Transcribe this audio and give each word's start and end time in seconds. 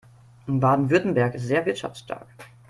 Baden-Württemberg 0.47 1.35
ist 1.35 1.43
sehr 1.45 1.63
wirtschaftsstark. 1.67 2.25